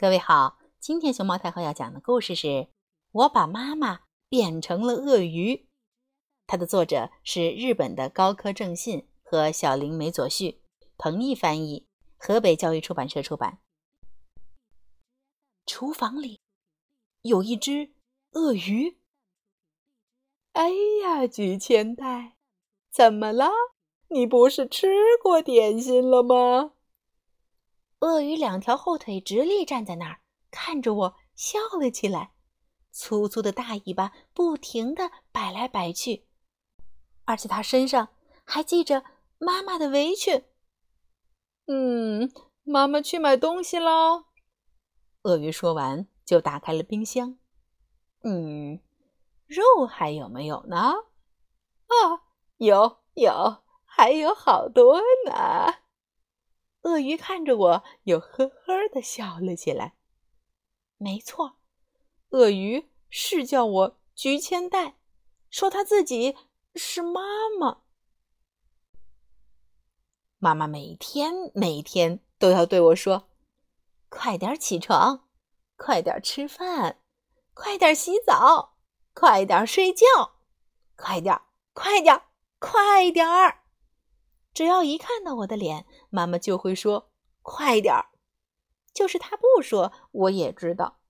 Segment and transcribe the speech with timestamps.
[0.00, 2.46] 各位好，今天熊猫太后要讲的故事是
[3.12, 5.54] 《我把妈妈变成了鳄鱼》，
[6.46, 10.62] 它的作者是日本的高科正信和小林美佐绪，
[10.96, 11.86] 彭毅翻译，
[12.16, 13.58] 河北教育出版社出版。
[15.66, 16.40] 厨房里
[17.20, 17.92] 有一只
[18.32, 18.96] 鳄鱼。
[20.52, 20.70] 哎
[21.02, 22.38] 呀，菊千代，
[22.90, 23.50] 怎么了？
[24.08, 24.88] 你不是吃
[25.22, 26.72] 过点心了吗？
[28.00, 32.32] 鳄鱼两条后腿直立站在那儿，看着我笑了起来，
[32.90, 36.26] 粗粗的大尾巴不停地摆来摆去，
[37.24, 38.08] 而且它身上
[38.44, 39.04] 还系着
[39.38, 40.44] 妈妈的围裙。
[41.66, 42.32] 嗯，
[42.64, 44.24] 妈妈去买东西喽。
[45.22, 47.38] 鳄鱼说完就打开了冰箱。
[48.22, 48.80] 嗯，
[49.46, 50.76] 肉还有没有呢？
[50.76, 52.24] 啊，
[52.56, 55.74] 有有，还有好多呢。
[56.82, 59.94] 鳄鱼看着我，又呵呵的笑了起来。
[60.96, 61.58] 没错，
[62.30, 64.96] 鳄鱼是叫我菊千代，
[65.50, 66.36] 说他自己
[66.74, 67.20] 是妈
[67.58, 67.82] 妈。
[70.38, 73.28] 妈妈每天每天都要对我说
[74.08, 75.28] ：“快点起床，
[75.76, 77.02] 快点吃饭，
[77.52, 78.78] 快点洗澡，
[79.12, 80.06] 快点睡觉，
[80.96, 81.38] 快点，
[81.74, 82.22] 快点，
[82.58, 83.64] 快点儿。”
[84.52, 87.10] 只要一看到我的脸，妈妈就会说
[87.42, 88.06] ：“快点儿！”
[88.92, 91.00] 就是她不说，我也知道。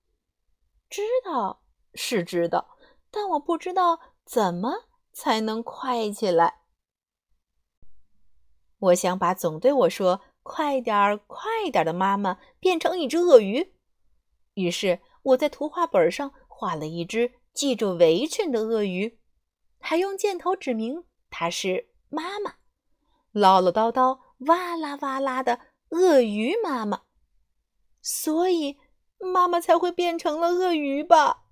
[0.89, 2.77] 知道是知道，
[3.09, 6.61] 但我不知道怎么才能快起来。
[8.77, 13.75] 我想把总对我说“快点儿，快点儿”的妈妈变成一只鳄鱼。
[14.53, 19.19] 于是我在图画本上画了一只系着围裙的鳄鱼，
[19.79, 22.60] 还用箭头指明它是妈妈。
[23.31, 27.03] 唠唠叨叨、哇啦哇啦的鳄鱼妈妈，
[28.01, 28.77] 所以
[29.19, 31.45] 妈妈才会变成了鳄鱼吧？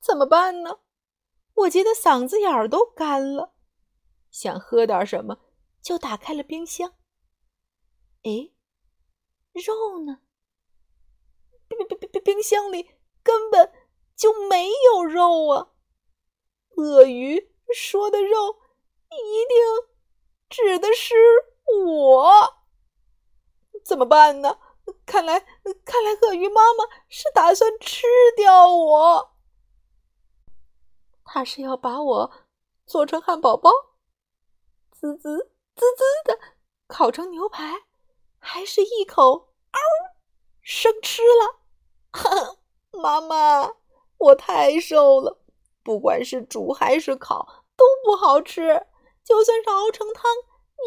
[0.00, 0.80] 怎么办呢？
[1.54, 3.54] 我急得嗓子眼儿都干了，
[4.30, 5.38] 想喝点什么，
[5.80, 6.94] 就打开了冰箱。
[8.22, 8.50] 哎，
[9.52, 10.22] 肉呢？
[11.68, 12.90] 冰冰冰冰冰箱里
[13.22, 13.72] 根本
[14.16, 15.72] 就没有肉啊！
[16.76, 18.60] 鳄鱼说的肉。
[19.10, 19.56] 一定
[20.48, 21.14] 指的是
[21.86, 22.30] 我，
[23.84, 24.58] 怎么办呢？
[25.04, 25.40] 看来，
[25.84, 29.34] 看来鳄鱼妈妈是打算吃掉我。
[31.24, 32.32] 他是要把我
[32.86, 33.70] 做成汉堡包，
[34.90, 36.38] 滋滋滋滋的
[36.86, 37.82] 烤成牛排，
[38.38, 39.80] 还是一口嗷
[40.62, 42.58] 生吃了？
[42.98, 43.74] 妈妈，
[44.16, 45.38] 我太瘦了，
[45.82, 48.86] 不管是煮还是烤都不好吃。
[49.28, 50.24] 就算是熬成汤，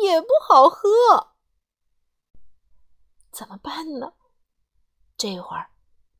[0.01, 1.33] 也不好喝。
[3.31, 4.13] 怎么办呢？
[5.15, 5.69] 这会儿，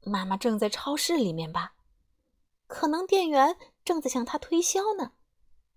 [0.04, 1.74] 妈妈正在超市里面吧？
[2.68, 5.14] 可能店员正在向她推销呢。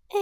[0.08, 0.20] 哎，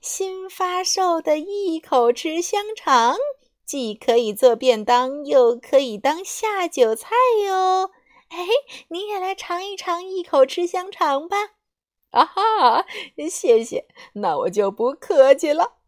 [0.00, 3.16] 新发售的一口吃香肠，
[3.64, 7.10] 既可以做便当，又可以当下酒菜
[7.44, 7.92] 哟。
[8.30, 8.48] 哎，
[8.88, 11.36] 你也来尝一尝一口吃香肠吧。
[12.12, 12.86] 啊哈！
[13.30, 15.78] 谢谢，那我就不客气了。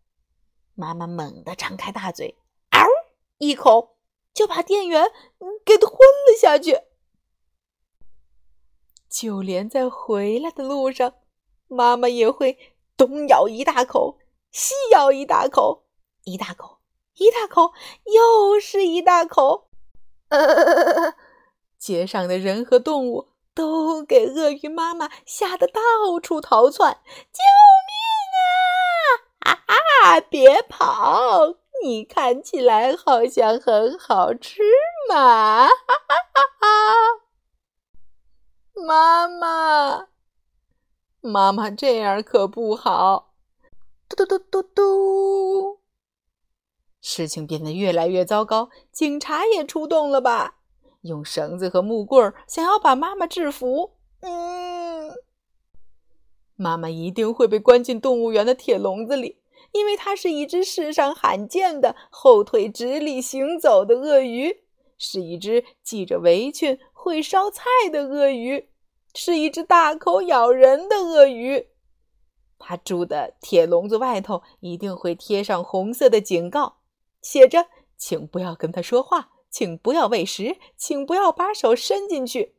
[0.75, 2.37] 妈妈猛地张开大嘴，
[2.71, 2.87] 嗷
[3.39, 3.97] 一口
[4.33, 5.11] 就把店员
[5.65, 6.81] 给吞了下去。
[9.09, 11.15] 就连在回来的路上，
[11.69, 12.59] 妈妈也会
[12.97, 14.19] 东咬一大口，
[14.51, 15.85] 西咬一大口，
[16.25, 16.79] 一大口，
[17.17, 17.75] 一大口，
[18.07, 19.69] 又是一大口。
[20.29, 21.15] 呃，
[21.79, 23.34] 街上的人和动物。
[23.55, 25.81] 都给鳄鱼妈妈吓得到
[26.21, 26.99] 处逃窜！
[27.33, 27.43] 救
[27.87, 29.53] 命啊！
[29.67, 29.75] 啊
[30.17, 30.21] 啊！
[30.21, 31.55] 别跑！
[31.83, 34.63] 你看起来好像很好吃
[35.09, 35.67] 嘛！
[35.67, 35.73] 哈
[36.09, 36.67] 哈哈哈！
[38.75, 40.09] 妈妈，
[41.21, 43.35] 妈妈这样可不好！
[44.09, 45.81] 嘟嘟嘟嘟嘟！
[47.01, 50.57] 事情变得越来越糟糕，警察也出动了吧？
[51.05, 55.13] 用绳子和木棍儿想要把妈妈制服，嗯，
[56.57, 59.39] 妈妈一定会被关进动物园的铁笼子里，
[59.73, 64.63] 因为它是一只世上罕见的后腿直立行走的鳄鱼，
[64.97, 68.71] 是一只系着围裙会烧菜的鳄鱼，
[69.15, 71.69] 是一只大口咬人的鳄鱼。
[72.59, 76.77] 它住的铁笼子外头一定会贴上红色的警告，
[77.21, 77.67] 写着
[77.99, 82.57] ：“请不要跟他说话。”请不要喂食，请不要把手伸进去。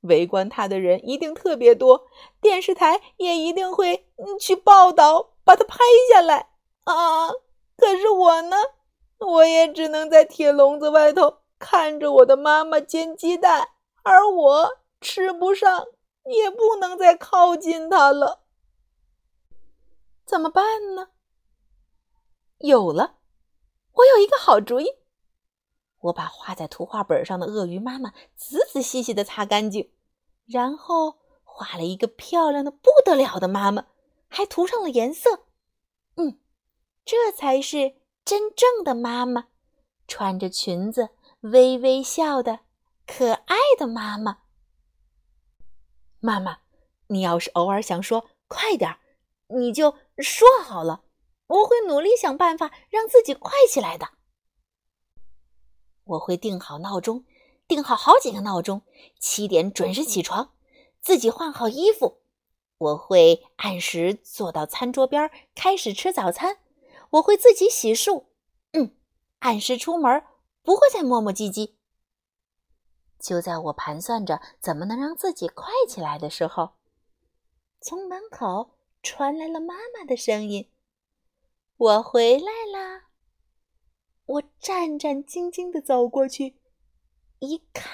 [0.00, 2.06] 围观他的人一定特别多，
[2.40, 4.08] 电视台也一定会
[4.40, 5.80] 去报道，把它拍
[6.10, 6.48] 下来
[6.84, 7.28] 啊！
[7.76, 8.56] 可是我呢，
[9.18, 13.68] 我也只能在铁笼子外头看着我的妈妈煎鸡蛋，
[14.02, 15.84] 而我吃不上，
[16.24, 18.40] 也不能再靠近她了。
[20.24, 21.08] 怎么办呢？
[22.60, 23.16] 有了，
[23.92, 25.01] 我有一个好主意。
[26.02, 29.90] 我把画在图画本上的鳄鱼妈妈仔仔细细的擦干净，
[30.46, 33.86] 然后画了一个漂亮的不得了的妈妈，
[34.28, 35.46] 还涂上了颜色。
[36.16, 36.38] 嗯，
[37.04, 39.46] 这才是真正的妈妈，
[40.06, 41.10] 穿着裙子。
[41.40, 42.60] 微微笑的
[43.04, 44.42] 可爱的妈妈，
[46.20, 46.58] 妈妈，
[47.08, 49.00] 你要是偶尔想说快点儿，
[49.48, 51.02] 你就说好了，
[51.48, 54.10] 我会努力想办法让自己快起来的。
[56.04, 57.24] 我会定好闹钟，
[57.66, 58.82] 定好好几个闹钟，
[59.18, 60.52] 七点准时起床，
[61.00, 62.18] 自己换好衣服。
[62.78, 66.58] 我会按时坐到餐桌边开始吃早餐。
[67.10, 68.24] 我会自己洗漱，
[68.72, 68.96] 嗯，
[69.40, 70.24] 按时出门。
[70.64, 71.72] 不会再磨磨唧唧。
[73.18, 76.74] 就在我盘算着怎么能让自己快起来的时候，
[77.80, 78.70] 从门口
[79.02, 80.70] 传来了妈妈的声音
[81.76, 83.08] ：“我回来啦！”
[84.32, 86.54] 我战战兢兢的走过去，
[87.40, 87.92] 一看，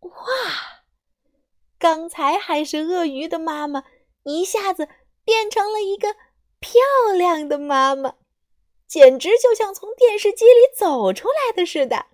[0.00, 0.84] 哇！
[1.78, 3.84] 刚才还是鳄鱼的妈妈，
[4.22, 4.88] 一下子
[5.22, 6.14] 变成了一个
[6.60, 6.80] 漂
[7.14, 8.16] 亮的妈妈。
[8.86, 12.06] 简直就像从电视机里走出来的似的。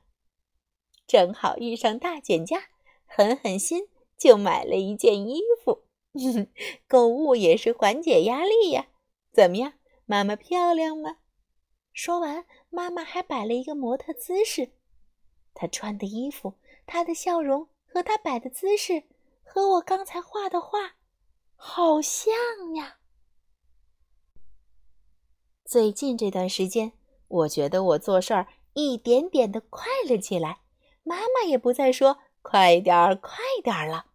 [1.06, 2.70] 正好遇上大减价，
[3.06, 5.84] 狠狠心就买了一件衣服。
[6.88, 8.88] 购物也是缓解压力呀。
[9.32, 9.74] 怎么样，
[10.12, 11.16] 妈妈漂亮吗？
[11.94, 14.72] 说完，妈妈还摆了一个模特姿势。
[15.54, 19.04] 她穿的衣服，她的笑容和她摆的姿势，
[19.42, 20.96] 和我刚才画的画
[21.56, 22.34] 好像
[22.74, 22.98] 呀。
[25.64, 26.92] 最近这段时间，
[27.28, 30.60] 我觉得我做事儿一点点的快了起来。
[31.04, 34.08] 妈妈也不再说“快点儿，快点儿”了。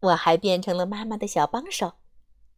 [0.00, 1.94] 我还变成了妈妈的小帮手。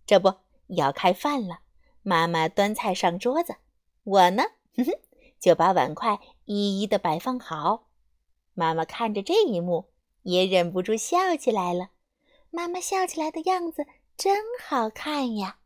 [0.05, 0.35] 这不
[0.67, 1.61] 要开饭了，
[2.04, 3.56] 妈妈端菜上桌子，
[4.04, 4.42] 我呢，
[4.76, 4.92] 哼哼，
[5.40, 7.88] 就把碗筷一一的摆放好。
[8.52, 9.90] 妈妈看着这一幕，
[10.22, 11.88] 也忍不住笑起来了。
[12.50, 13.86] 妈妈笑起来的样子
[14.18, 15.58] 真好看呀。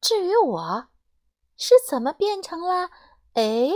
[0.00, 0.86] 至于我，
[1.56, 2.90] 是怎么变成了
[3.32, 3.70] 哎，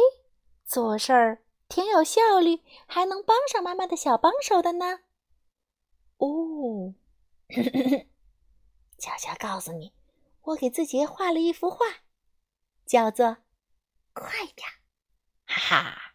[0.64, 5.00] 做事儿挺有效率，还能帮上妈妈的小帮手的呢？
[6.18, 6.94] 哦，
[8.96, 9.92] 悄悄告诉你，
[10.42, 11.84] 我给自己画了一幅画，
[12.87, 13.38] 叫做
[14.12, 14.69] “快点”，
[15.46, 16.09] 哈哈。